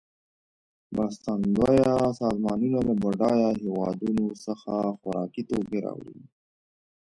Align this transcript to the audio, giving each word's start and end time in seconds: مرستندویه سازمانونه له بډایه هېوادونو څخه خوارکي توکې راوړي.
مرستندویه 0.95 1.91
سازمانونه 2.21 2.79
له 2.87 2.93
بډایه 3.01 3.49
هېوادونو 3.61 4.25
څخه 4.45 4.71
خوارکي 4.99 5.43
توکې 5.49 5.79
راوړي. 5.85 6.19